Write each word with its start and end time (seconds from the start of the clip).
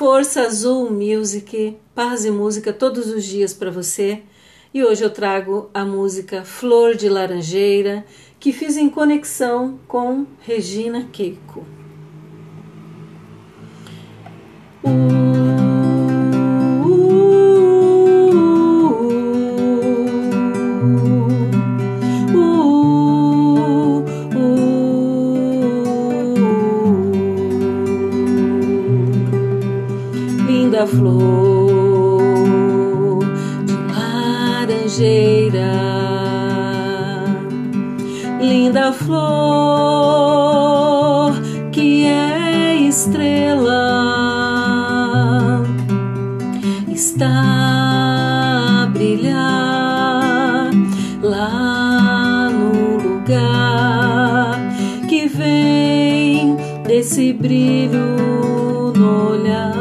Força 0.00 0.46
Azul 0.46 0.90
Music, 0.90 1.76
paz 1.94 2.24
e 2.24 2.30
música 2.30 2.72
todos 2.72 3.08
os 3.08 3.22
dias 3.22 3.52
para 3.52 3.70
você. 3.70 4.22
E 4.72 4.82
hoje 4.82 5.04
eu 5.04 5.10
trago 5.10 5.68
a 5.74 5.84
música 5.84 6.42
Flor 6.42 6.94
de 6.94 7.06
Laranjeira, 7.06 8.06
que 8.38 8.50
fiz 8.50 8.78
em 8.78 8.88
conexão 8.88 9.78
com 9.86 10.24
Regina 10.40 11.06
Keiko. 11.12 11.79
Linda 30.80 30.86
flor 30.86 32.22
de 33.66 33.74
laranjeira, 33.92 35.72
linda 38.40 38.90
flor 38.92 40.22
que 41.70 42.06
é 42.06 42.76
estrela, 42.88 43.76
está 46.88 47.26
a 48.84 48.86
brilhar 48.86 50.70
lá 51.22 52.48
no 52.48 52.96
lugar 52.96 54.58
que 55.08 55.28
vem 55.28 56.56
desse 56.86 57.34
brilho 57.34 58.16
no 58.96 59.32
olhar. 59.32 59.79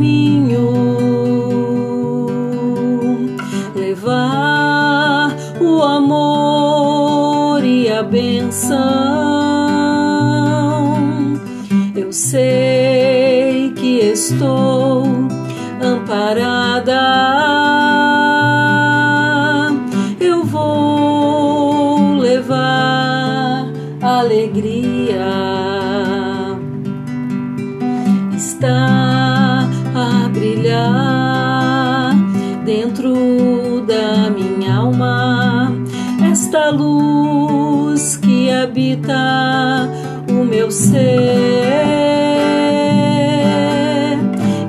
Caminho. 0.00 0.72
Levar 3.74 5.36
o 5.60 5.82
amor 5.82 7.62
e 7.62 7.90
a 7.90 8.02
benção. 8.02 8.78
Eu 11.94 12.10
sei 12.12 13.72
que 13.76 13.98
estou 13.98 15.04
amparada. 15.82 17.20
Alegria 24.02 25.69
dentro 32.64 33.84
da 33.86 34.30
minha 34.30 34.76
alma 34.76 35.72
esta 36.30 36.70
luz 36.70 38.16
que 38.16 38.50
habita 38.50 39.88
o 40.28 40.44
meu 40.44 40.70
ser 40.70 42.00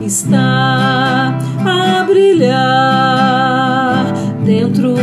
está 0.02 1.38
a 1.66 2.04
brilhar 2.04 4.06
dentro 4.44 4.96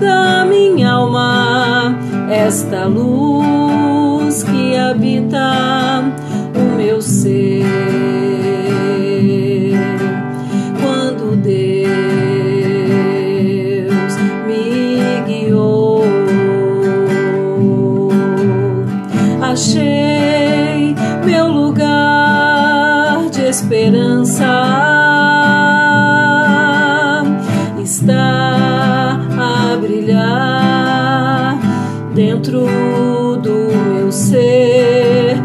da 0.00 0.44
minha 0.44 0.90
alma 0.90 1.96
esta 2.30 2.86
luz 2.86 4.42
que 4.42 4.76
habita 4.76 6.02
o 6.54 6.76
meu 6.76 7.00
ser. 7.00 7.93
Dentro 32.44 32.66
do 33.38 33.72
meu 33.94 34.12
ser. 34.12 35.36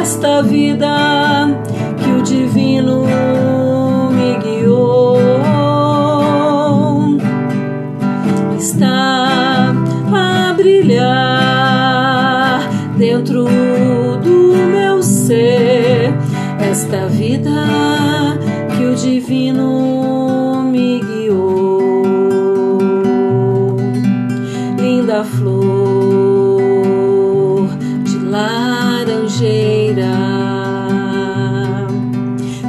Esta 0.00 0.42
vida 0.42 0.88
que 2.02 2.10
o 2.10 2.22
divino 2.22 3.04
me 4.10 4.38
guiou 4.38 5.18
está 8.58 9.74
a 10.14 10.54
brilhar 10.54 11.00
dentro 12.96 13.44
do 14.22 14.56
meu 14.72 15.02
ser. 15.02 16.14
Esta 16.58 17.06
vida 17.06 17.66
que 18.76 18.84
o 18.84 18.94
divino 18.94 20.15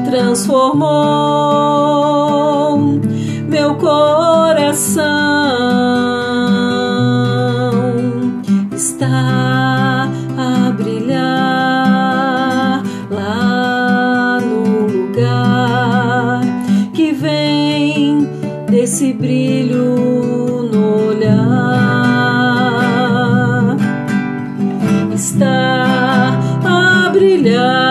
transformou 0.10 0.88
meu 3.50 3.76
coração. 3.76 5.06
Está 8.74 10.08
a 10.38 10.72
brilhar 10.72 11.24
lá 13.12 14.40
no 14.40 14.88
lugar 14.88 16.42
que 16.94 17.12
vem 17.12 18.30
desse 18.70 19.14
brilho 19.14 20.70
no 20.72 21.10
olhar. 21.10 21.38
Está 25.14 26.40
a 26.64 27.10
brilhar 27.10 27.87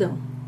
Gratidão. 0.00 0.39